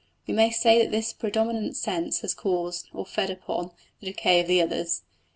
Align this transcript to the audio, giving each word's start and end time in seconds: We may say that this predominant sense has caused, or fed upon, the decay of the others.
We 0.25 0.33
may 0.33 0.49
say 0.49 0.79
that 0.81 0.89
this 0.89 1.13
predominant 1.13 1.75
sense 1.77 2.21
has 2.21 2.33
caused, 2.33 2.89
or 2.91 3.05
fed 3.05 3.29
upon, 3.29 3.69
the 3.99 4.07
decay 4.07 4.39
of 4.41 4.47
the 4.47 4.59
others. 4.59 5.03